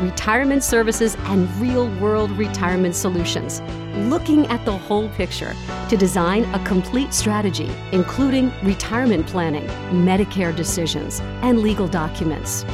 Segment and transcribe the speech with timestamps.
[0.00, 3.62] Retirement services and real world retirement solutions.
[4.10, 5.54] Looking at the whole picture
[5.88, 9.66] to design a complete strategy, including retirement planning,
[10.04, 12.64] Medicare decisions, and legal documents.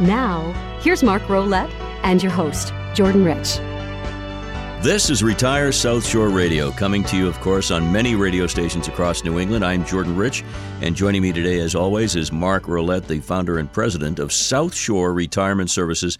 [0.00, 3.58] Now, here's Mark Rolette and your host, Jordan Rich.
[4.82, 8.88] This is Retire South Shore Radio, coming to you, of course, on many radio stations
[8.88, 9.64] across New England.
[9.64, 10.42] I'm Jordan Rich,
[10.80, 14.74] and joining me today, as always, is Mark Rolette, the founder and president of South
[14.74, 16.18] Shore Retirement Services,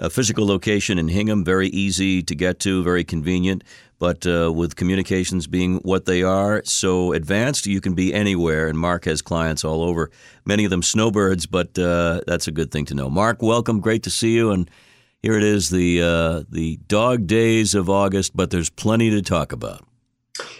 [0.00, 3.62] a physical location in Hingham, very easy to get to, very convenient.
[4.00, 8.66] But uh, with communications being what they are, so advanced, you can be anywhere.
[8.66, 10.10] And Mark has clients all over,
[10.44, 13.08] many of them snowbirds, but uh, that's a good thing to know.
[13.08, 13.78] Mark, welcome.
[13.78, 14.50] Great to see you.
[14.50, 14.68] And
[15.22, 19.52] here it is, the uh, the dog days of August, but there's plenty to talk
[19.52, 19.84] about.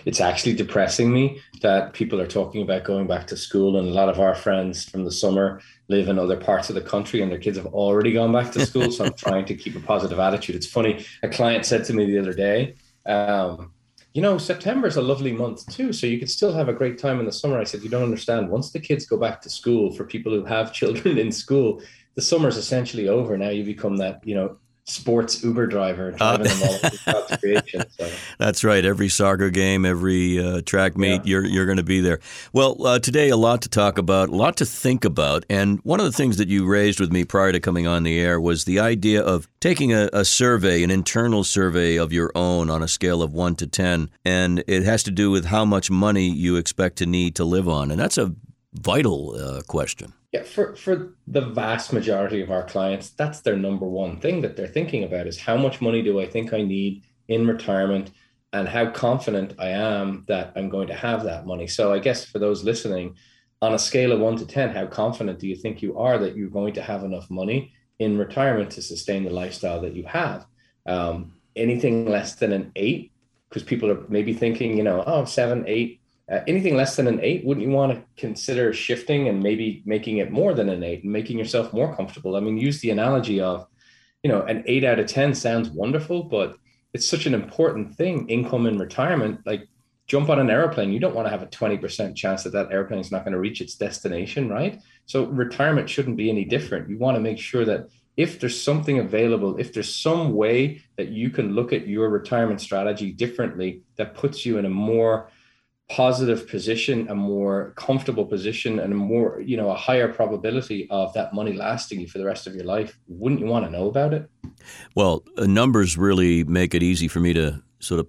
[0.04, 3.92] It's actually depressing me that people are talking about going back to school, and a
[3.92, 7.30] lot of our friends from the summer live in other parts of the country, and
[7.30, 8.90] their kids have already gone back to school.
[8.90, 10.56] so I'm trying to keep a positive attitude.
[10.56, 11.04] It's funny.
[11.22, 12.74] A client said to me the other day.
[13.06, 13.72] Um,
[14.12, 15.92] you know, September is a lovely month too.
[15.92, 17.60] So you could still have a great time in the summer.
[17.60, 18.50] I said, you don't understand.
[18.50, 21.80] Once the kids go back to school, for people who have children in school,
[22.14, 23.36] the summer's essentially over.
[23.36, 24.58] Now you become that, you know,
[24.90, 27.84] sports Uber driver uh, driving uh, them all creation.
[27.90, 28.10] So.
[28.38, 28.84] That's right.
[28.84, 31.30] Every soccer game, every uh, track meet, yeah.
[31.30, 32.20] you're you're going to be there.
[32.52, 36.00] Well, uh, today a lot to talk about, a lot to think about, and one
[36.00, 38.64] of the things that you raised with me prior to coming on the air was
[38.64, 42.88] the idea of taking a, a survey, an internal survey of your own on a
[42.88, 46.56] scale of one to ten, and it has to do with how much money you
[46.56, 48.34] expect to need to live on, and that's a
[48.74, 50.12] vital uh, question.
[50.32, 54.56] Yeah, for for the vast majority of our clients, that's their number one thing that
[54.56, 58.12] they're thinking about is how much money do I think I need in retirement
[58.52, 61.66] and how confident I am that I'm going to have that money.
[61.66, 63.16] So I guess for those listening,
[63.62, 66.36] on a scale of 1 to 10, how confident do you think you are that
[66.36, 70.46] you're going to have enough money in retirement to sustain the lifestyle that you have?
[70.86, 73.12] Um, anything less than an 8
[73.50, 75.99] because people are maybe thinking, you know, oh, seven, eight,
[76.30, 80.18] uh, anything less than an eight, wouldn't you want to consider shifting and maybe making
[80.18, 82.36] it more than an eight and making yourself more comfortable?
[82.36, 83.66] I mean, use the analogy of,
[84.22, 86.56] you know, an eight out of 10 sounds wonderful, but
[86.92, 89.40] it's such an important thing income in retirement.
[89.44, 89.66] Like,
[90.06, 93.00] jump on an airplane, you don't want to have a 20% chance that that airplane
[93.00, 94.80] is not going to reach its destination, right?
[95.06, 96.88] So, retirement shouldn't be any different.
[96.88, 101.08] You want to make sure that if there's something available, if there's some way that
[101.08, 105.30] you can look at your retirement strategy differently that puts you in a more
[105.90, 111.12] positive position, a more comfortable position, and a more, you know, a higher probability of
[111.14, 113.88] that money lasting you for the rest of your life, wouldn't you want to know
[113.88, 114.30] about it?
[114.94, 118.06] Well, uh, numbers really make it easy for me to sort of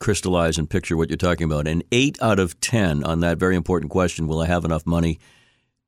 [0.00, 1.68] crystallize and picture what you're talking about.
[1.68, 5.20] An eight out of 10 on that very important question will I have enough money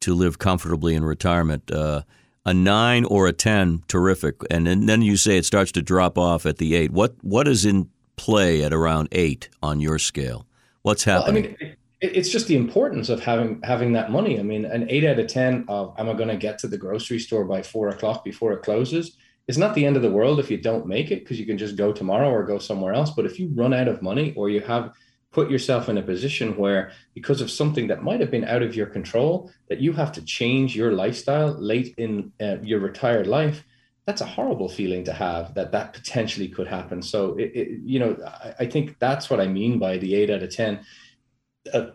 [0.03, 1.69] to live comfortably in retirement?
[1.69, 2.03] Uh,
[2.47, 4.37] a nine or a 10, terrific.
[4.50, 6.93] And, and then you say it starts to drop off at the eight.
[6.93, 10.47] What, what is in play at around eight on your scale?
[10.84, 11.43] What's happening?
[11.45, 14.39] Well, I mean, it's just the importance of having having that money.
[14.39, 16.77] I mean, an eight out of ten of am I going to get to the
[16.77, 19.17] grocery store by four o'clock before it closes?
[19.49, 21.56] It's not the end of the world if you don't make it because you can
[21.56, 23.12] just go tomorrow or go somewhere else.
[23.12, 24.93] But if you run out of money or you have
[25.33, 28.77] put yourself in a position where because of something that might have been out of
[28.77, 33.65] your control that you have to change your lifestyle late in uh, your retired life
[34.07, 37.03] that's a horrible feeling to have that that potentially could happen.
[37.03, 40.31] So, it, it, you know, I, I, think that's what I mean by the eight
[40.31, 40.81] out of 10.
[41.73, 41.87] Uh,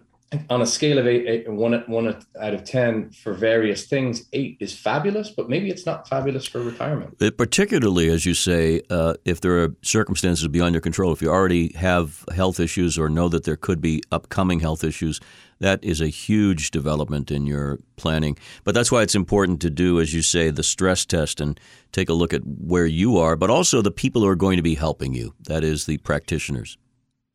[0.50, 2.08] on a scale of eight, eight, one, one
[2.40, 6.62] out of 10 for various things, eight is fabulous, but maybe it's not fabulous for
[6.62, 7.16] retirement.
[7.20, 11.30] It, particularly, as you say, uh, if there are circumstances beyond your control, if you
[11.30, 15.20] already have health issues or know that there could be upcoming health issues,
[15.60, 18.38] that is a huge development in your planning.
[18.64, 21.60] But that's why it's important to do, as you say, the stress test and
[21.92, 24.64] take a look at where you are, but also the people who are going to
[24.64, 25.34] be helping you.
[25.48, 26.78] That is the practitioners.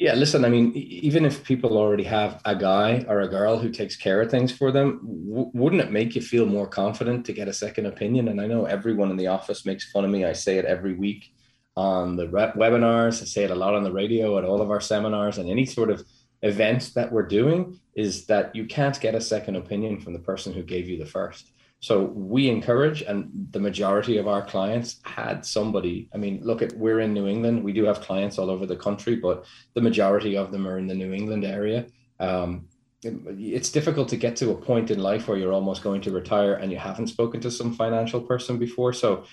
[0.05, 3.71] Yeah, listen, I mean, even if people already have a guy or a girl who
[3.71, 7.33] takes care of things for them, w- wouldn't it make you feel more confident to
[7.33, 8.29] get a second opinion?
[8.29, 10.27] And I know everyone in the office makes fun of me.
[10.27, 11.33] I say it every week
[11.75, 14.79] on the webinars, I say it a lot on the radio at all of our
[14.79, 16.05] seminars and any sort of
[16.43, 20.53] event that we're doing is that you can't get a second opinion from the person
[20.53, 21.51] who gave you the first.
[21.84, 26.08] So we encourage, and the majority of our clients had somebody.
[26.14, 27.62] I mean, look at we're in New England.
[27.62, 29.44] We do have clients all over the country, but
[29.75, 31.84] the majority of them are in the New England area.
[32.19, 32.69] Um,
[33.02, 36.54] it's difficult to get to a point in life where you're almost going to retire
[36.54, 38.94] and you haven't spoken to some financial person before.
[38.94, 39.25] So,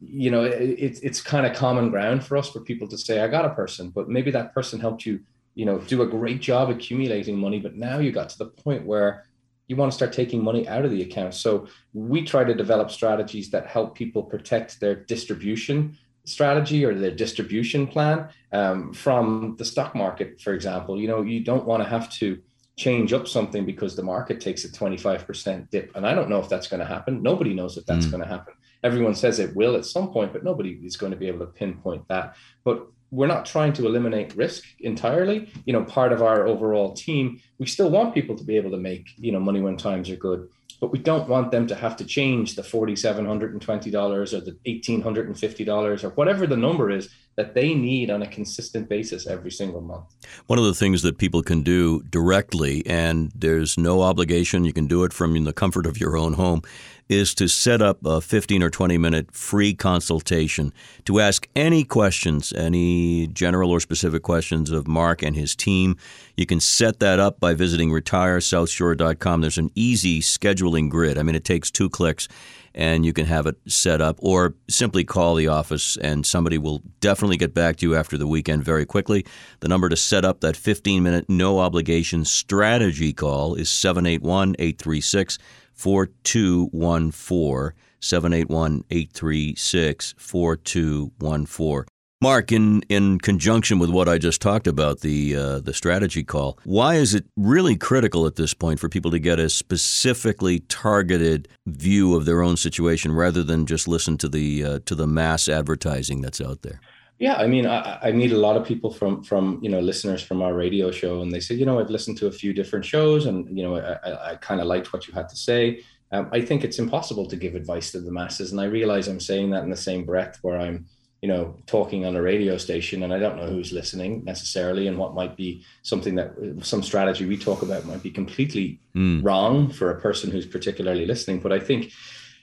[0.00, 3.28] you know, it, it's kind of common ground for us for people to say, I
[3.28, 5.20] got a person, but maybe that person helped you,
[5.54, 7.60] you know, do a great job accumulating money.
[7.60, 9.29] But now you got to the point where
[9.70, 11.32] you want to start taking money out of the account.
[11.32, 17.12] So we try to develop strategies that help people protect their distribution strategy or their
[17.12, 21.00] distribution plan um, from the stock market, for example.
[21.00, 22.42] You know, you don't want to have to
[22.76, 25.94] change up something because the market takes a 25% dip.
[25.94, 27.22] And I don't know if that's going to happen.
[27.22, 28.10] Nobody knows if that's mm.
[28.10, 28.54] going to happen.
[28.82, 31.52] Everyone says it will at some point, but nobody is going to be able to
[31.52, 32.34] pinpoint that.
[32.64, 35.50] But we're not trying to eliminate risk entirely.
[35.64, 38.76] You know, part of our overall team, we still want people to be able to
[38.76, 40.48] make, you know, money when times are good
[40.80, 46.08] but we don't want them to have to change the $4,720 or the $1,850 or
[46.10, 47.10] whatever the number is
[47.40, 50.04] that they need on a consistent basis every single month.
[50.46, 54.86] One of the things that people can do directly, and there's no obligation, you can
[54.86, 56.60] do it from the comfort of your own home,
[57.08, 60.72] is to set up a 15 or 20 minute free consultation
[61.06, 65.96] to ask any questions, any general or specific questions of Mark and his team.
[66.36, 69.40] You can set that up by visiting retiresouthshore.com.
[69.40, 71.16] There's an easy scheduling grid.
[71.16, 72.28] I mean, it takes two clicks
[72.74, 76.82] and you can have it set up, or simply call the office and somebody will
[77.00, 79.24] definitely get back to you after the weekend very quickly.
[79.60, 85.38] The number to set up that 15 minute no obligation strategy call is 781 836
[85.74, 87.74] 4214.
[88.00, 91.99] 781 836 4214.
[92.22, 96.58] Mark, in, in conjunction with what I just talked about, the uh, the strategy call,
[96.64, 101.48] why is it really critical at this point for people to get a specifically targeted
[101.66, 105.48] view of their own situation rather than just listen to the uh, to the mass
[105.48, 106.82] advertising that's out there?
[107.18, 110.22] Yeah, I mean, I, I meet a lot of people from from you know listeners
[110.22, 112.84] from our radio show, and they say, you know, I've listened to a few different
[112.84, 115.82] shows, and you know, I, I, I kind of liked what you had to say.
[116.12, 119.20] Um, I think it's impossible to give advice to the masses, and I realize I'm
[119.20, 120.84] saying that in the same breath where I'm
[121.22, 124.96] you know talking on a radio station and i don't know who's listening necessarily and
[124.96, 126.32] what might be something that
[126.62, 129.22] some strategy we talk about might be completely mm.
[129.22, 131.40] wrong for a person who's particularly listening.
[131.40, 131.92] But i think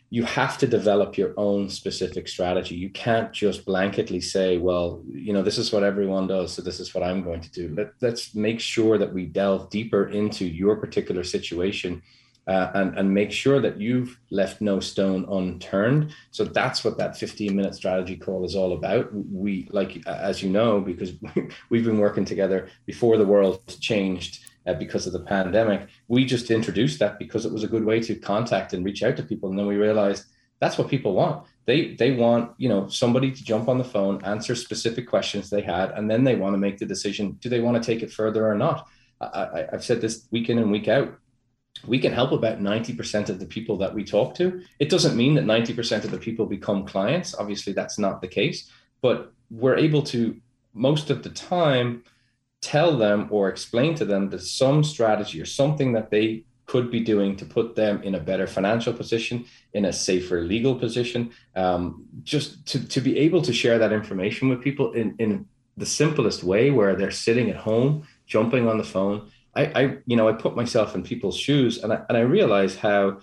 [0.10, 2.76] you have to develop your own specific strategy.
[2.76, 6.80] You can't just blanketly say well you know this is what everyone does so this
[6.80, 7.74] is what i'm going to do.
[7.76, 12.04] Let, let's make sure that we delve deeper into your particular situation
[12.48, 16.14] uh, and, and make sure that you've left no stone unturned.
[16.32, 19.14] So that's what that 15 minute strategy call is all about.
[19.14, 21.14] We, like, as you know, because
[21.70, 26.50] we've been working together before the world changed uh, because of the pandemic, we just
[26.50, 29.50] introduced that because it was a good way to contact and reach out to people.
[29.50, 30.26] And then we realized
[30.60, 31.46] that's what people want.
[31.66, 35.62] They, they want you know somebody to jump on the phone answer specific questions they
[35.62, 38.10] had and then they want to make the decision do they want to take it
[38.10, 38.88] further or not
[39.20, 41.20] I, i've said this week in and week out
[41.86, 44.62] we can help about 90% of the people that we talk to.
[44.80, 47.36] It doesn't mean that 90% of the people become clients.
[47.36, 48.70] Obviously, that's not the case,
[49.02, 50.40] but we're able to,
[50.74, 52.04] most of the time,
[52.62, 57.00] tell them or explain to them that some strategy or something that they could be
[57.00, 62.06] doing to put them in a better financial position, in a safer legal position, um,
[62.24, 65.46] just to, to be able to share that information with people in, in
[65.78, 70.16] the simplest way where they're sitting at home, jumping on the phone I, I you
[70.16, 73.20] know, I put myself in people's shoes and I, and I realize how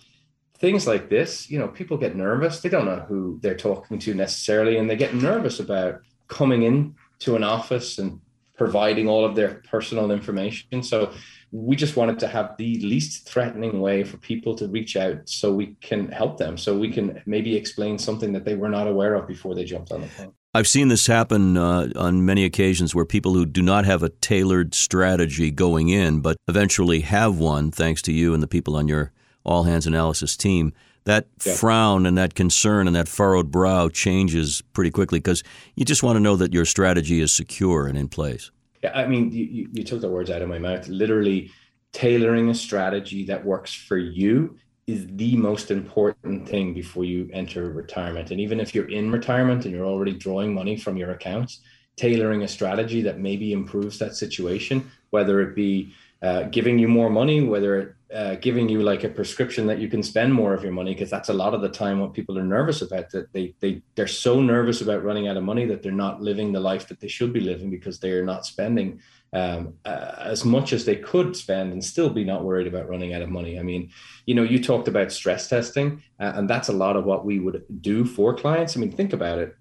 [0.58, 2.60] things like this, you know, people get nervous.
[2.60, 6.94] They don't know who they're talking to necessarily, and they get nervous about coming in
[7.20, 8.20] to an office and
[8.56, 10.82] providing all of their personal information.
[10.82, 11.12] So
[11.50, 15.52] we just wanted to have the least threatening way for people to reach out so
[15.52, 19.14] we can help them so we can maybe explain something that they were not aware
[19.14, 22.94] of before they jumped on the phone I've seen this happen uh, on many occasions
[22.94, 27.72] where people who do not have a tailored strategy going in, but eventually have one,
[27.72, 29.10] thanks to you and the people on your
[29.44, 30.72] all hands analysis team,
[31.06, 31.54] that yeah.
[31.54, 35.42] frown and that concern and that furrowed brow changes pretty quickly because
[35.74, 38.52] you just want to know that your strategy is secure and in place.
[38.80, 40.86] Yeah, I mean, you, you took the words out of my mouth.
[40.86, 41.50] Literally,
[41.92, 47.70] tailoring a strategy that works for you is the most important thing before you enter
[47.70, 48.30] retirement.
[48.30, 51.60] And even if you're in retirement and you're already drawing money from your accounts,
[51.96, 57.10] tailoring a strategy that maybe improves that situation, whether it be uh, giving you more
[57.10, 60.62] money, whether it uh, giving you like a prescription that you can spend more of
[60.62, 63.10] your money, because that's a lot of the time what people are nervous about.
[63.10, 66.52] That they they they're so nervous about running out of money that they're not living
[66.52, 69.00] the life that they should be living because they are not spending
[69.34, 73.12] um, uh, as much as they could spend and still be not worried about running
[73.12, 73.58] out of money.
[73.58, 73.90] I mean,
[74.26, 77.40] you know, you talked about stress testing, uh, and that's a lot of what we
[77.40, 78.76] would do for clients.
[78.76, 79.56] I mean, think about it.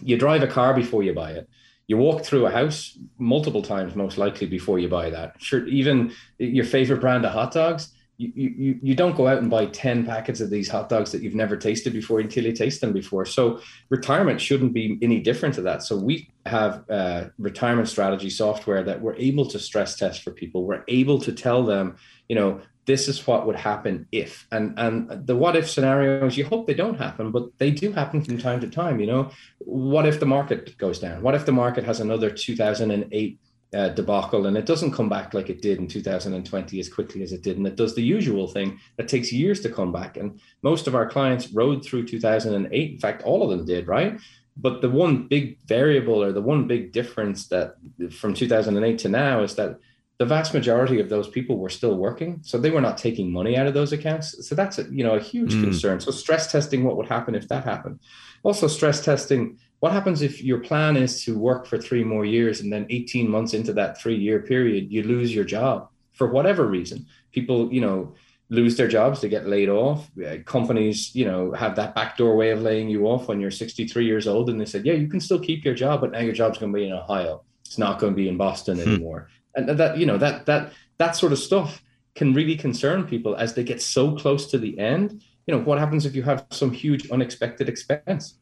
[0.00, 1.48] You drive a car before you buy it.
[1.88, 5.34] you walk through a house multiple times, most likely before you buy that.
[5.38, 9.50] Sure, even your favorite brand of hot dogs, you, you, you don't go out and
[9.50, 12.80] buy 10 packets of these hot dogs that you've never tasted before until you taste
[12.80, 13.24] them before.
[13.24, 15.82] So retirement shouldn't be any different to that.
[15.82, 20.64] So we have uh, retirement strategy software that we're able to stress test for people.
[20.64, 21.96] We're able to tell them,
[22.28, 26.44] you know, this is what would happen if and and the what if scenarios you
[26.44, 30.04] hope they don't happen but they do happen from time to time you know what
[30.04, 33.38] if the market goes down what if the market has another 2008
[33.74, 37.32] uh, debacle and it doesn't come back like it did in 2020 as quickly as
[37.32, 40.38] it did and it does the usual thing that takes years to come back and
[40.62, 44.20] most of our clients rode through 2008 in fact all of them did right?
[44.56, 47.76] But the one big variable or the one big difference that
[48.10, 49.78] from 2008 to now is that
[50.18, 53.56] the vast majority of those people were still working so they were not taking money
[53.56, 54.46] out of those accounts.
[54.46, 55.64] So that's a you know a huge mm.
[55.64, 56.00] concern.
[56.00, 58.00] So stress testing what would happen if that happened?
[58.42, 62.60] Also stress testing what happens if your plan is to work for three more years
[62.60, 66.68] and then 18 months into that three year period you lose your job for whatever
[66.68, 67.04] reason?
[67.32, 68.14] People you know
[68.48, 70.08] lose their jobs to get laid off.
[70.24, 74.06] Uh, companies you know have that backdoor way of laying you off when you're 63
[74.06, 76.32] years old and they said yeah you can still keep your job but now your
[76.32, 77.42] job's going to be in ohio.
[77.66, 78.88] It's not going to be in boston hmm.
[78.88, 79.30] anymore.
[79.56, 81.82] And that you know that that that sort of stuff
[82.14, 85.24] can really concern people as they get so close to the end.
[85.48, 88.38] You know what happens if you have some huge unexpected expense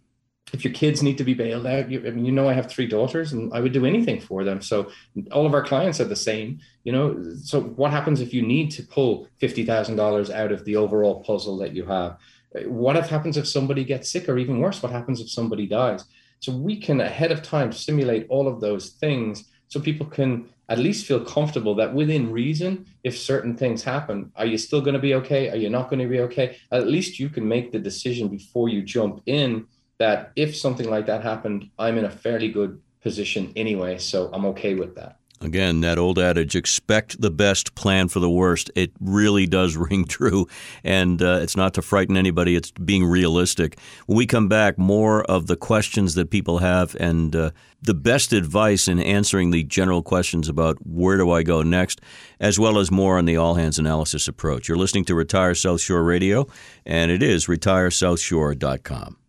[0.52, 2.68] if your kids need to be bailed out you, I mean, you know i have
[2.68, 4.90] three daughters and i would do anything for them so
[5.32, 8.70] all of our clients are the same you know so what happens if you need
[8.72, 12.18] to pull $50000 out of the overall puzzle that you have
[12.64, 16.04] what if happens if somebody gets sick or even worse what happens if somebody dies
[16.40, 20.78] so we can ahead of time simulate all of those things so people can at
[20.78, 25.00] least feel comfortable that within reason, if certain things happen, are you still going to
[25.00, 25.50] be okay?
[25.50, 26.58] Are you not going to be okay?
[26.70, 29.66] At least you can make the decision before you jump in
[30.00, 33.98] that if something like that happened, I'm in a fairly good position anyway.
[33.98, 35.18] So I'm okay with that.
[35.42, 38.70] Again, that old adage, expect the best, plan for the worst.
[38.74, 40.46] It really does ring true.
[40.84, 43.78] And uh, it's not to frighten anybody, it's being realistic.
[44.06, 47.50] When we come back, more of the questions that people have and uh,
[47.82, 52.00] the best advice in answering the general questions about where do I go next,
[52.38, 54.68] as well as more on the all hands analysis approach.
[54.68, 56.46] You're listening to Retire South Shore Radio,
[56.84, 59.19] and it is retiresouthshore.com.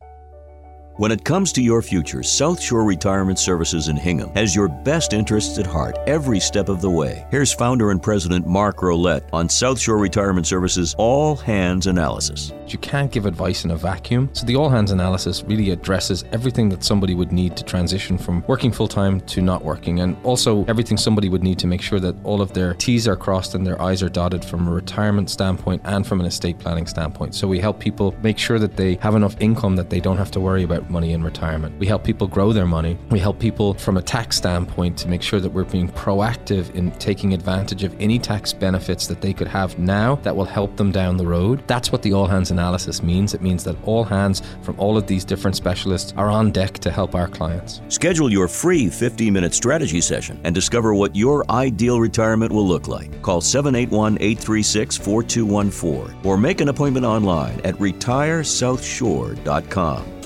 [1.02, 5.14] When it comes to your future, South Shore Retirement Services in Hingham has your best
[5.14, 7.26] interests at heart every step of the way.
[7.32, 12.54] Here's founder and president Mark Rolette on South Shore Retirement Services All Hands Analysis.
[12.68, 16.70] You can't give advice in a vacuum, so the All Hands Analysis really addresses everything
[16.70, 20.66] that somebody would need to transition from working full time to not working, and also
[20.66, 23.66] everything somebody would need to make sure that all of their T's are crossed and
[23.66, 27.34] their I's are dotted from a retirement standpoint and from an estate planning standpoint.
[27.34, 30.30] So we help people make sure that they have enough income that they don't have
[30.32, 31.78] to worry about money in retirement.
[31.80, 32.98] We help people grow their money.
[33.10, 36.92] We help people from a tax standpoint to make sure that we're being proactive in
[37.00, 40.92] taking advantage of any tax benefits that they could have now that will help them
[40.92, 41.64] down the road.
[41.68, 43.34] That's what the all hands analysis means.
[43.34, 46.92] It means that all hands from all of these different specialists are on deck to
[46.92, 47.82] help our clients.
[47.88, 52.88] Schedule your free 15 minute strategy session and discover what your ideal retirement will look
[52.88, 53.22] like.
[53.22, 60.21] Call 781 836 4214 or make an appointment online at retiresouthshore.com.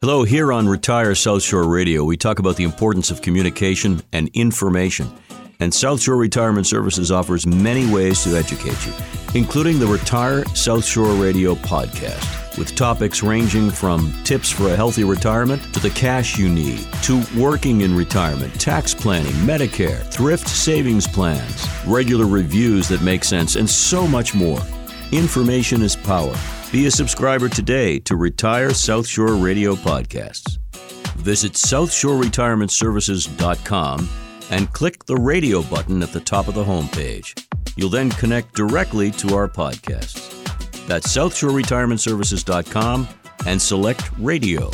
[0.00, 4.30] Hello, here on Retire South Shore Radio, we talk about the importance of communication and
[4.32, 5.10] information.
[5.58, 8.92] And South Shore Retirement Services offers many ways to educate you,
[9.34, 15.02] including the Retire South Shore Radio podcast, with topics ranging from tips for a healthy
[15.02, 21.08] retirement to the cash you need, to working in retirement, tax planning, Medicare, thrift savings
[21.08, 24.60] plans, regular reviews that make sense, and so much more.
[25.10, 26.36] Information is power.
[26.70, 30.58] Be a subscriber today to Retire South Shore Radio podcasts.
[31.16, 34.10] Visit SouthShoreRetirementServices.com
[34.50, 37.42] and click the radio button at the top of the homepage.
[37.76, 40.86] You'll then connect directly to our podcasts.
[40.86, 43.08] That's SouthShoreRetirementServices.com
[43.46, 44.70] and select radio.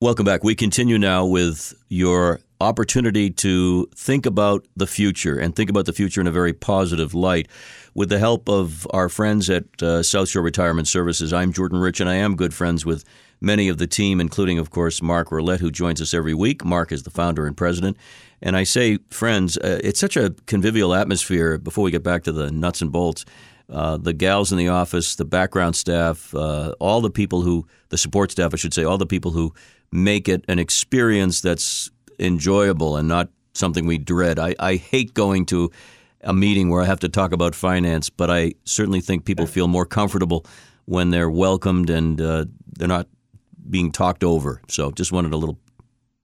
[0.00, 0.44] Welcome back.
[0.44, 5.92] We continue now with your opportunity to think about the future and think about the
[5.92, 7.48] future in a very positive light.
[7.94, 12.00] With the help of our friends at uh, South Shore Retirement Services, I'm Jordan Rich,
[12.00, 13.04] and I am good friends with
[13.40, 16.64] many of the team, including, of course, Mark Rolette, who joins us every week.
[16.64, 17.96] Mark is the founder and president.
[18.42, 22.32] And I say, friends, uh, it's such a convivial atmosphere before we get back to
[22.32, 23.24] the nuts and bolts.
[23.70, 27.98] Uh, the gals in the office, the background staff, uh, all the people who, the
[27.98, 29.54] support staff, I should say, all the people who
[29.90, 34.38] make it an experience that's enjoyable and not something we dread.
[34.38, 35.70] I, I hate going to
[36.22, 39.68] a meeting where I have to talk about finance, but I certainly think people feel
[39.68, 40.46] more comfortable
[40.86, 42.46] when they're welcomed and uh,
[42.78, 43.06] they're not
[43.68, 44.60] being talked over.
[44.68, 45.58] So just wanted a little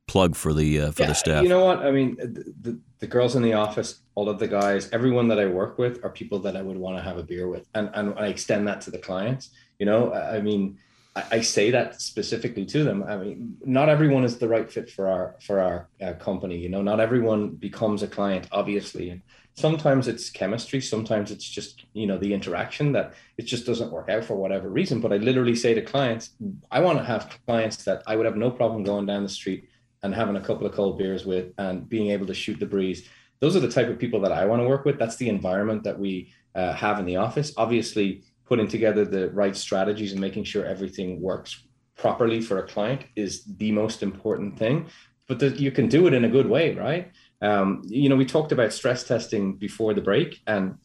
[0.06, 1.42] plug for the uh, for yeah, the staff.
[1.42, 1.78] You know what?
[1.78, 5.38] I mean, the, the, the girls in the office, all of the guys, everyone that
[5.38, 7.90] I work with are people that I would want to have a beer with, and
[7.94, 9.50] and I extend that to the clients.
[9.78, 10.78] You know, I mean,
[11.17, 13.02] I, say that specifically to them.
[13.02, 16.57] I mean, not everyone is the right fit for our for our uh, company.
[16.57, 19.23] You know, not everyone becomes a client, obviously, and
[19.55, 24.09] sometimes it's chemistry sometimes it's just you know the interaction that it just doesn't work
[24.09, 26.31] out for whatever reason but i literally say to clients
[26.71, 29.69] i want to have clients that i would have no problem going down the street
[30.02, 33.09] and having a couple of cold beers with and being able to shoot the breeze.
[33.40, 34.99] Those are the type of people that I want to work with.
[34.99, 37.52] That's the environment that we uh, have in the office.
[37.57, 41.62] Obviously, putting together the right strategies and making sure everything works
[41.97, 44.87] properly for a client is the most important thing.
[45.28, 47.12] But the, you can do it in a good way, right?
[47.40, 50.78] Um, you know, we talked about stress testing before the break, and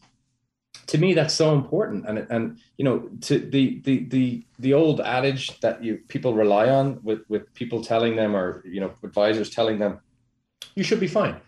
[0.86, 5.00] to me that's so important and and you know to the the the the old
[5.00, 9.50] adage that you people rely on with with people telling them or you know advisors
[9.50, 9.98] telling them
[10.74, 11.40] you should be fine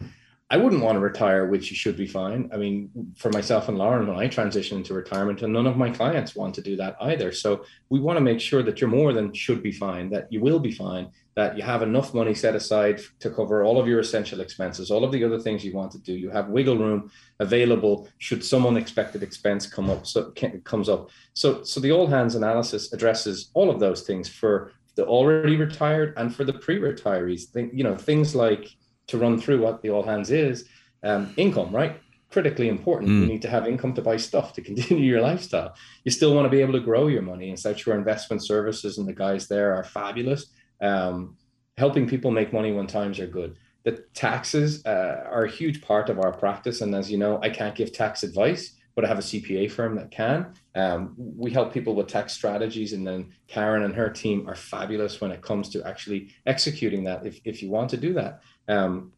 [0.51, 2.49] I wouldn't want to retire, which you should be fine.
[2.55, 5.91] I mean, for myself and Lauren, when I transition into retirement, and none of my
[5.91, 7.33] clients want to do that either.
[7.33, 10.41] So we want to make sure that you're more than should be fine, that you
[10.41, 14.01] will be fine, that you have enough money set aside to cover all of your
[14.01, 16.15] essential expenses, all of the other things you want to do.
[16.15, 20.07] You have wiggle room available should some unexpected expense come up.
[20.07, 20.33] So
[20.65, 21.11] comes up.
[21.35, 26.15] So so the all hands analysis addresses all of those things for the already retired
[26.17, 27.45] and for the pre-retirees.
[27.51, 28.75] Think, you know, things like
[29.09, 30.65] to run through what the all hands is
[31.03, 32.01] um, income, right?
[32.31, 33.11] Critically important.
[33.11, 33.21] Mm.
[33.21, 35.75] You need to have income to buy stuff to continue your lifestyle.
[36.05, 37.49] You still want to be able to grow your money.
[37.49, 40.47] And South Shore Investment Services and the guys there are fabulous,
[40.81, 41.37] um,
[41.77, 43.57] helping people make money when times are good.
[43.85, 46.81] The taxes uh, are a huge part of our practice.
[46.81, 49.95] And as you know, I can't give tax advice, but I have a CPA firm
[49.95, 50.55] that can.
[50.75, 55.21] Um, we help people with tax strategies, and then Karen and her team are fabulous
[55.21, 57.25] when it comes to actually executing that.
[57.25, 59.13] If, if you want to do that, um,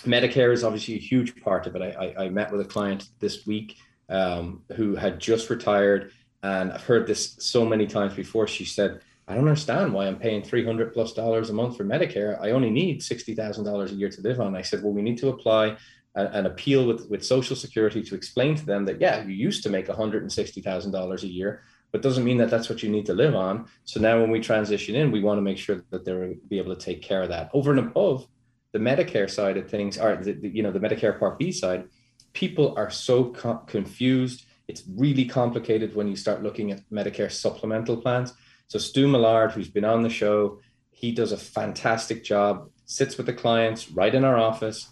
[0.00, 1.80] Medicare is obviously a huge part of it.
[1.80, 3.78] I, I, I met with a client this week
[4.10, 6.12] um, who had just retired,
[6.42, 8.46] and I've heard this so many times before.
[8.46, 12.38] She said, "I don't understand why I'm paying 300 plus dollars a month for Medicare.
[12.38, 15.00] I only need sixty thousand dollars a year to live on." I said, "Well, we
[15.00, 15.78] need to apply."
[16.16, 19.70] An appeal with, with Social Security to explain to them that yeah, you used to
[19.70, 23.66] make $160,000 a year, but doesn't mean that that's what you need to live on.
[23.84, 26.74] So now when we transition in, we want to make sure that they'll be able
[26.74, 27.50] to take care of that.
[27.52, 28.26] Over and above,
[28.72, 31.88] the Medicare side of things, or the, the, you know the Medicare Part B side,
[32.32, 34.46] people are so co- confused.
[34.68, 38.34] It's really complicated when you start looking at Medicare supplemental plans.
[38.68, 42.68] So Stu Millard, who's been on the show, he does a fantastic job.
[42.84, 44.88] Sits with the clients right in our office,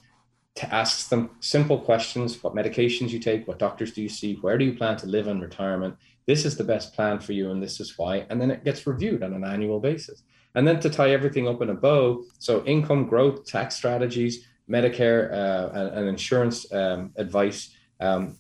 [0.57, 3.47] to ask them simple questions: What medications you take?
[3.47, 4.35] What doctors do you see?
[4.37, 5.97] Where do you plan to live in retirement?
[6.27, 8.27] This is the best plan for you, and this is why.
[8.31, 10.23] And then it gets reviewed on an annual basis.
[10.55, 15.33] And then to tie everything up in a bow, so income growth, tax strategies, Medicare,
[15.33, 18.39] uh, and, and, insurance um, advice um,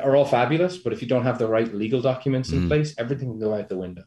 [0.00, 0.78] are all fabulous.
[0.78, 2.68] But if you don't have the right legal documents in mm.
[2.68, 4.04] place, everything can go out the window.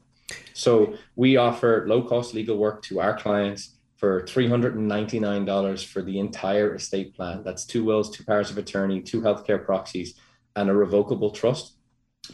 [0.54, 3.73] So we offer low cost legal work to our clients
[4.04, 7.42] for $399 for the entire estate plan.
[7.42, 10.16] That's two wills, two powers of attorney, two healthcare proxies,
[10.58, 11.78] and a revocable trust.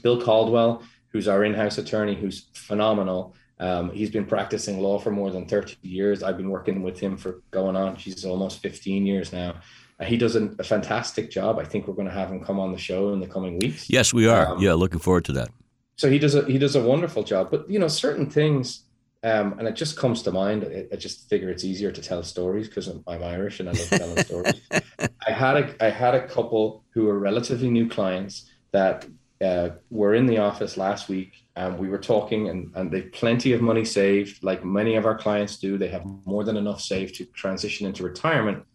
[0.01, 5.11] Bill Caldwell, who's our in house attorney, who's phenomenal, um, he's been practicing law for
[5.11, 6.23] more than 30 years.
[6.23, 9.53] I've been working with him for going on, she's almost 15 years now.
[9.99, 11.59] Uh, he does a, a, fantastic job.
[11.59, 13.87] I think we're going to have him come on the show in the coming weeks.
[13.91, 14.53] Yes, we are.
[14.53, 15.49] Um, yeah, looking forward to that.
[15.97, 17.51] So he does a he does a wonderful job.
[17.51, 18.85] But you know, certain things,
[19.23, 20.63] um, and it just comes to mind.
[20.63, 23.73] I, I just figure it's easier to tell stories because I'm, I'm Irish and I
[23.73, 24.61] love telling stories.
[25.27, 29.05] I had a I had a couple who were relatively new clients that
[29.41, 33.53] uh, were in the office last week and we were talking and, and they've plenty
[33.53, 37.15] of money saved like many of our clients do they have more than enough saved
[37.15, 38.65] to transition into retirement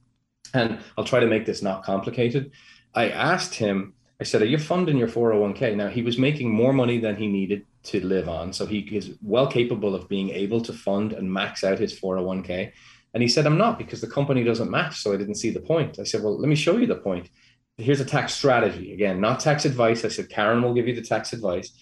[0.54, 2.50] and i'll try to make this not complicated
[2.94, 6.72] i asked him i said are you funding your 401k now he was making more
[6.72, 8.52] money than he needed to live on.
[8.52, 12.72] So he is well capable of being able to fund and max out his 401k
[13.12, 15.00] and he said i'm not because the company doesn't match.
[15.00, 15.98] So i didn't see the point.
[15.98, 17.30] I said well let me show you the point.
[17.76, 18.92] Here's a tax strategy.
[18.92, 20.04] Again not tax advice.
[20.04, 21.72] I said karen will give you the tax advice.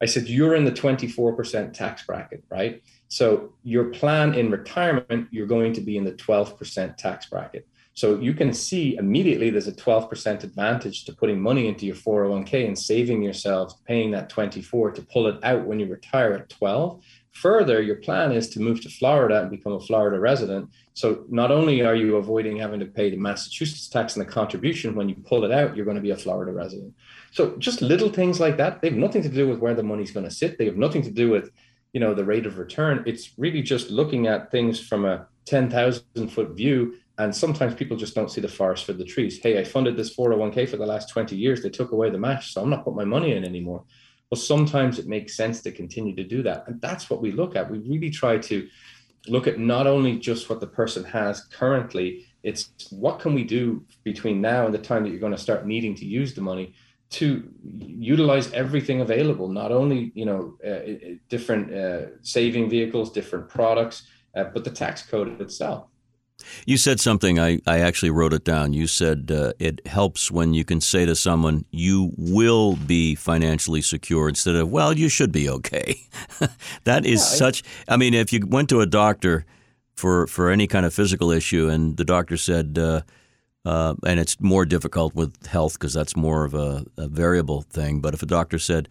[0.00, 2.82] I said, you're in the 24% tax bracket, right?
[3.08, 7.66] So your plan in retirement, you're going to be in the 12% tax bracket.
[7.96, 12.66] So you can see immediately there's a 12% advantage to putting money into your 401k
[12.66, 17.02] and saving yourself paying that 24 to pull it out when you retire at 12.
[17.32, 20.68] Further, your plan is to move to Florida and become a Florida resident.
[20.92, 24.94] So not only are you avoiding having to pay the Massachusetts tax and the contribution
[24.94, 26.92] when you pull it out, you're going to be a Florida resident.
[27.30, 30.10] So just little things like that, they have nothing to do with where the money's
[30.10, 30.58] going to sit.
[30.58, 31.50] They have nothing to do with,
[31.92, 36.28] you know the rate of return it's really just looking at things from a 10,000
[36.28, 39.38] foot view and sometimes people just don't see the forest for the trees.
[39.42, 41.62] Hey i funded this 401k for the last 20 years.
[41.62, 43.84] They took away the match so i'm not putting my money in anymore.
[44.30, 46.64] Well sometimes it makes sense to continue to do that.
[46.66, 47.70] And that's what we look at.
[47.70, 48.68] We really try to
[49.28, 53.84] look at not only just what the person has currently it's what can we do
[54.04, 56.74] between now and the time that you're going to start needing to use the money
[57.10, 64.06] to utilize everything available not only you know uh, different uh, saving vehicles different products
[64.36, 65.88] uh, but the tax code itself
[66.66, 70.54] you said something I, I actually wrote it down you said uh, it helps when
[70.54, 75.32] you can say to someone you will be financially secure instead of well you should
[75.32, 76.00] be okay
[76.84, 79.44] that is yeah, such i mean if you went to a doctor
[79.94, 83.00] for for any kind of physical issue and the doctor said uh,
[83.66, 88.00] uh, and it's more difficult with health because that's more of a, a, variable thing.
[88.00, 88.88] But if a doctor said,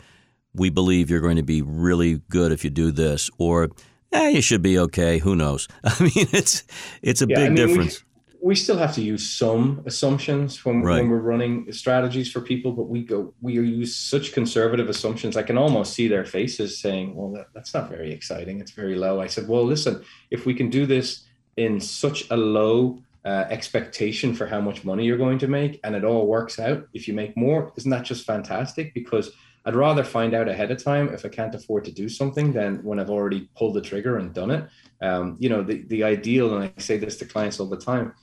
[0.54, 3.70] "We believe you're going to be really good if you do this," or
[4.12, 5.68] "Yeah, you should be okay," who knows?
[5.84, 6.64] I mean, it's
[7.02, 8.04] it's a yeah, big I mean, difference.
[8.42, 11.00] We, we, still have to use some assumptions when, right.
[11.00, 15.38] when we're running strategies for people, but we go we use such conservative assumptions.
[15.38, 18.60] I can almost see their faces saying, "Well, that, that's not very exciting.
[18.60, 21.26] It's very low." I said, "Well, listen, if we can do this."
[21.58, 25.96] in such a low uh, expectation for how much money you're going to make and
[25.96, 29.32] it all works out if you make more isn't that just fantastic because
[29.66, 32.84] i'd rather find out ahead of time if i can't afford to do something than
[32.84, 34.68] when i've already pulled the trigger and done it
[35.02, 38.14] um, you know the, the ideal and i say this to clients all the time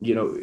[0.00, 0.36] you know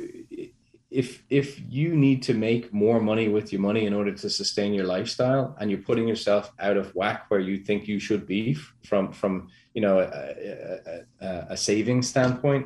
[0.91, 4.73] if if you need to make more money with your money in order to sustain
[4.73, 8.55] your lifestyle and you're putting yourself out of whack where you think you should be
[8.83, 12.65] from from you know a, a, a saving standpoint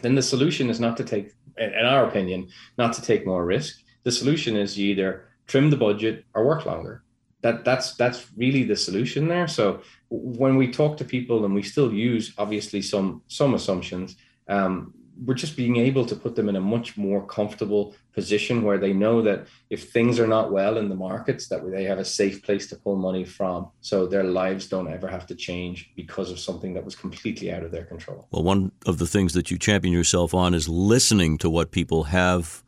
[0.00, 2.48] then the solution is not to take, in our opinion,
[2.78, 3.82] not to take more risk.
[4.04, 7.02] The solution is you either trim the budget or work longer.
[7.42, 9.48] That that's that's really the solution there.
[9.48, 14.16] So when we talk to people, and we still use obviously some some assumptions,
[14.48, 18.78] um, we're just being able to put them in a much more comfortable position where
[18.78, 22.04] they know that if things are not well in the markets that they have a
[22.04, 26.30] safe place to pull money from so their lives don't ever have to change because
[26.30, 29.50] of something that was completely out of their control well one of the things that
[29.50, 32.62] you champion yourself on is listening to what people have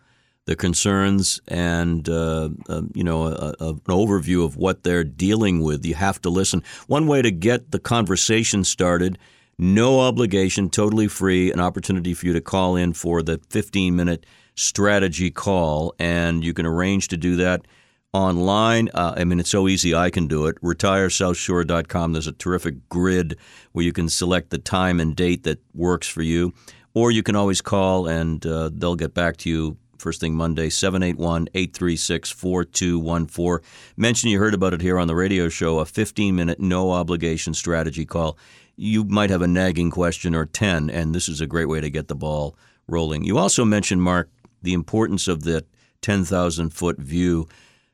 [0.47, 5.63] the concerns and uh, uh, you know a, a, an overview of what they're dealing
[5.63, 9.19] with you have to listen one way to get the conversation started
[9.59, 14.27] no obligation, totally free, an opportunity for you to call in for the 15 minute
[14.57, 15.95] strategy call.
[15.99, 17.67] And you can arrange to do that
[18.13, 18.91] online.
[18.95, 20.61] Uh, I mean, it's so easy, I can do it.
[20.61, 22.13] RetireSouthShore.com.
[22.13, 23.37] There's a terrific grid
[23.73, 26.53] where you can select the time and date that works for you.
[26.95, 30.69] Or you can always call and uh, they'll get back to you first thing Monday,
[30.69, 33.69] 781 836 4214.
[33.97, 37.55] Mention you heard about it here on the radio show, a 15 minute no obligation
[37.55, 38.39] strategy call
[38.77, 41.91] you might have a nagging question or 10, and this is a great way to
[41.91, 42.57] get the ball
[42.89, 43.25] rolling.
[43.25, 44.31] You also mentioned, Mark,
[44.63, 45.65] the importance of the
[46.03, 47.49] 10,000 foot view,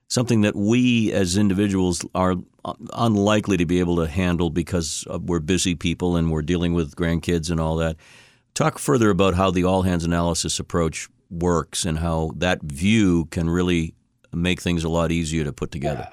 [0.09, 2.37] something that we as individuals are
[2.95, 7.51] unlikely to be able to handle because we're busy people and we're dealing with grandkids
[7.51, 7.97] and all that.
[8.55, 13.49] Talk further about how the all hands analysis approach works and how that view can
[13.49, 13.95] really
[14.33, 16.09] make things a lot easier to put together.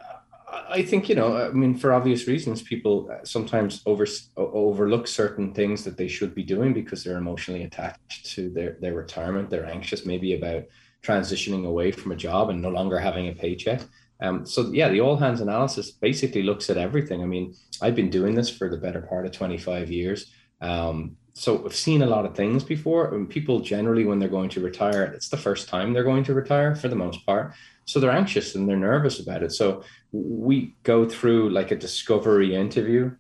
[0.70, 1.38] I think you know.
[1.38, 6.44] I mean, for obvious reasons, people sometimes over overlook certain things that they should be
[6.44, 9.50] doing because they're emotionally attached to their their retirement.
[9.50, 10.64] They're anxious, maybe about
[11.04, 13.82] transitioning away from a job and no longer having a paycheck.
[14.20, 17.22] Um, so yeah, the all hands analysis basically looks at everything.
[17.22, 20.32] I mean, I've been doing this for the better part of 25 years.
[20.60, 23.14] Um, so I've seen a lot of things before.
[23.14, 26.34] And people generally, when they're going to retire, it's the first time they're going to
[26.34, 27.54] retire for the most part.
[27.86, 29.52] So they're anxious and they're nervous about it.
[29.52, 33.12] So we go through like a discovery interview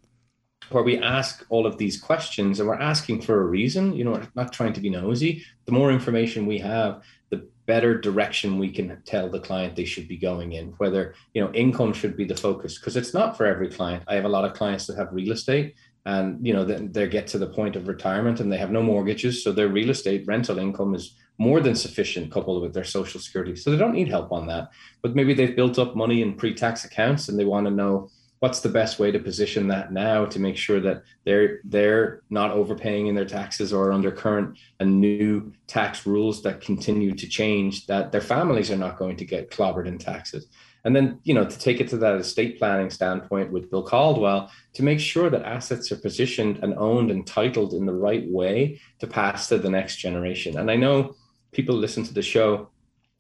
[0.71, 3.95] where we ask all of these questions and we're asking for a reason.
[3.95, 5.43] You know, we're not trying to be nosy.
[5.65, 10.07] The more information we have, the better direction we can tell the client they should
[10.07, 13.45] be going in whether you know income should be the focus because it's not for
[13.45, 15.75] every client i have a lot of clients that have real estate
[16.07, 18.81] and you know they, they get to the point of retirement and they have no
[18.81, 23.19] mortgages so their real estate rental income is more than sufficient coupled with their social
[23.19, 23.55] security.
[23.55, 24.71] So they don't need help on that.
[25.01, 28.09] But maybe they've built up money in pre tax accounts and they want to know
[28.39, 32.51] what's the best way to position that now to make sure that they're they're not
[32.51, 37.87] overpaying in their taxes or under current and new tax rules that continue to change
[37.87, 40.47] that their families are not going to get clobbered in taxes
[40.83, 44.51] and then you know to take it to that estate planning standpoint with bill caldwell
[44.73, 48.79] to make sure that assets are positioned and owned and titled in the right way
[48.99, 51.15] to pass to the next generation and i know
[51.51, 52.69] people listen to the show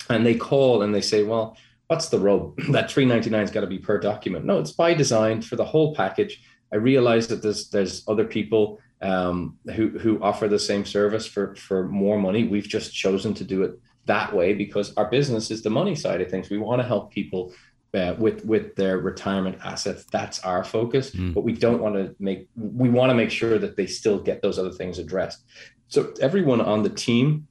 [0.09, 2.55] and they call and they say, well, what's the rub?
[2.71, 4.45] that 399 has got to be per document.
[4.45, 6.41] No, it's by design for the whole package.
[6.71, 11.55] I realize that there's there's other people um, who who offer the same service for
[11.55, 12.45] for more money.
[12.45, 16.21] We've just chosen to do it that way because our business is the money side
[16.21, 16.49] of things.
[16.49, 17.53] We want to help people
[17.93, 20.05] uh, with with their retirement assets.
[20.11, 21.11] That's our focus.
[21.11, 21.33] Mm.
[21.33, 24.41] But we don't want to make we want to make sure that they still get
[24.41, 25.43] those other things addressed.
[25.87, 27.47] So everyone on the team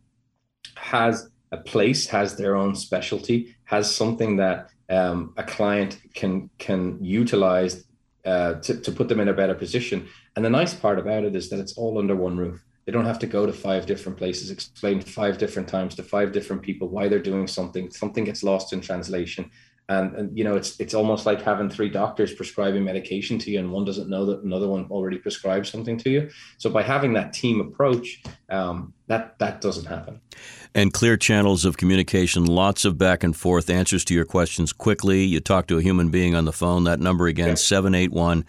[0.77, 7.03] has a place, has their own specialty, has something that um, a client can can
[7.03, 7.85] utilize
[8.25, 10.09] uh, to, to put them in a better position.
[10.35, 12.65] And the nice part about it is that it's all under one roof.
[12.87, 16.33] They don't have to go to five different places, explain five different times to five
[16.33, 17.91] different people why they're doing something.
[17.91, 19.51] Something gets lost in translation.
[19.89, 23.61] And, and you know, it's it's almost like having three doctors prescribing medication to you,
[23.61, 26.31] and one doesn't know that another one already prescribed something to you.
[26.59, 30.21] So by having that team approach, um, that that doesn't happen
[30.77, 35.25] and clear channels of communication, lots of back and forth, answers to your questions quickly.
[35.25, 36.85] You talk to a human being on the phone.
[36.85, 38.45] That number again, 781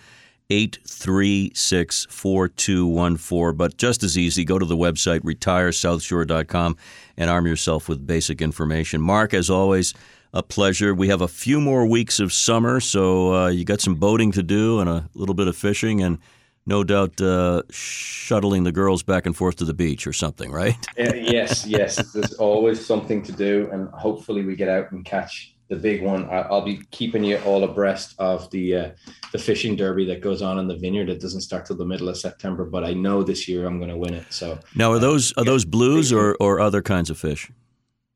[0.49, 3.57] 836 4214.
[3.57, 6.77] But just as easy, go to the website retiresouthshore.com
[7.17, 9.01] and arm yourself with basic information.
[9.01, 9.93] Mark, as always,
[10.33, 10.93] a pleasure.
[10.93, 14.43] We have a few more weeks of summer, so uh, you got some boating to
[14.43, 16.19] do and a little bit of fishing and
[16.65, 20.75] no doubt uh, shuttling the girls back and forth to the beach or something, right?
[20.97, 22.11] yes, yes.
[22.11, 26.27] There's always something to do, and hopefully we get out and catch the big one.
[26.29, 28.89] I'll be keeping you all abreast of the uh,
[29.31, 31.09] the fishing derby that goes on in the vineyard.
[31.09, 33.89] It doesn't start till the middle of September, but I know this year I'm going
[33.89, 34.25] to win it.
[34.29, 37.51] So now, are those are those blues or or other kinds of fish?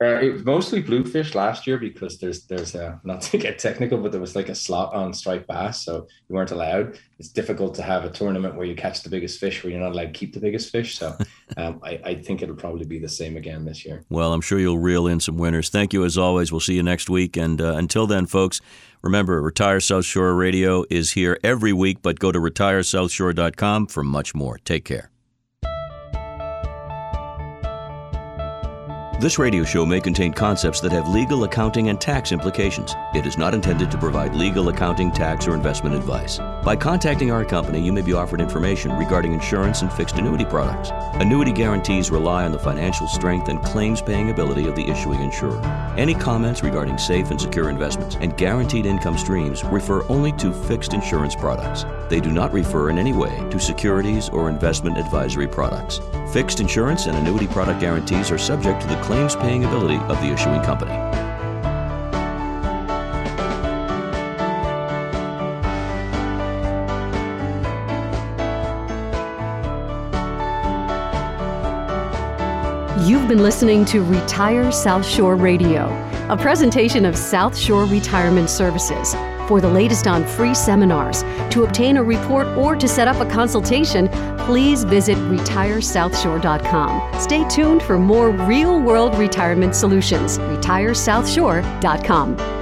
[0.01, 3.99] Uh, it was mostly bluefish last year because there's there's a not to get technical,
[3.99, 6.97] but there was like a slot on striped bass, so you weren't allowed.
[7.19, 9.91] It's difficult to have a tournament where you catch the biggest fish where you're not
[9.91, 10.97] allowed to keep the biggest fish.
[10.97, 11.15] So
[11.57, 14.03] um, I, I think it'll probably be the same again this year.
[14.09, 15.69] Well, I'm sure you'll reel in some winners.
[15.69, 16.51] Thank you as always.
[16.51, 18.59] We'll see you next week, and uh, until then, folks.
[19.03, 24.35] Remember, Retire South Shore Radio is here every week, but go to retiresouthshore.com for much
[24.35, 24.59] more.
[24.59, 25.10] Take care.
[29.21, 32.95] This radio show may contain concepts that have legal, accounting, and tax implications.
[33.13, 36.39] It is not intended to provide legal, accounting, tax, or investment advice.
[36.63, 40.89] By contacting our company, you may be offered information regarding insurance and fixed annuity products.
[41.21, 45.61] Annuity guarantees rely on the financial strength and claims paying ability of the issuing insurer.
[45.95, 50.95] Any comments regarding safe and secure investments and guaranteed income streams refer only to fixed
[50.95, 51.85] insurance products.
[52.09, 55.99] They do not refer in any way to securities or investment advisory products.
[56.31, 60.27] Fixed insurance and annuity product guarantees are subject to the claims paying ability of the
[60.27, 60.91] issuing company.
[73.05, 75.89] You've been listening to Retire South Shore Radio,
[76.29, 79.15] a presentation of South Shore Retirement Services.
[79.47, 83.25] For the latest on free seminars, to obtain a report, or to set up a
[83.29, 84.09] consultation,
[84.45, 87.19] please visit retiresouthshore.com.
[87.19, 90.37] Stay tuned for more real world retirement solutions.
[90.37, 92.60] RetireSouthShore.com.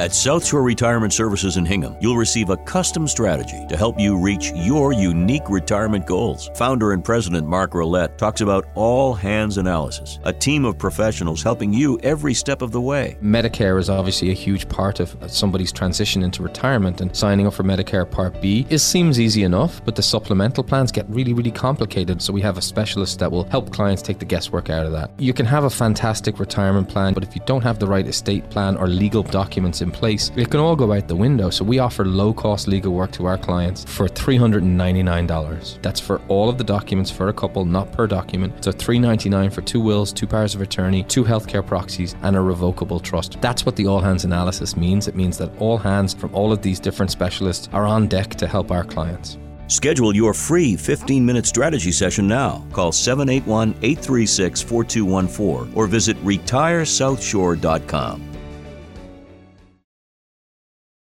[0.00, 4.16] At South Shore Retirement Services in Hingham, you'll receive a custom strategy to help you
[4.16, 6.48] reach your unique retirement goals.
[6.54, 11.70] Founder and President Mark Rolette talks about all hands analysis, a team of professionals helping
[11.70, 13.18] you every step of the way.
[13.22, 17.62] Medicare is obviously a huge part of somebody's transition into retirement, and signing up for
[17.62, 22.22] Medicare Part B is seems easy enough, but the supplemental plans get really, really complicated.
[22.22, 25.10] So we have a specialist that will help clients take the guesswork out of that.
[25.18, 28.48] You can have a fantastic retirement plan, but if you don't have the right estate
[28.48, 31.48] plan or legal documents in in place, it can all go out the window.
[31.50, 35.82] So we offer low cost legal work to our clients for $399.
[35.82, 38.64] That's for all of the documents for a couple, not per document.
[38.64, 43.00] So 399 for two wills, two powers of attorney, two healthcare proxies, and a revocable
[43.00, 43.40] trust.
[43.40, 45.08] That's what the all hands analysis means.
[45.08, 48.46] It means that all hands from all of these different specialists are on deck to
[48.46, 49.38] help our clients.
[49.66, 52.66] Schedule your free 15 minute strategy session now.
[52.72, 58.29] Call 781 836 4214 or visit retiresouthshore.com.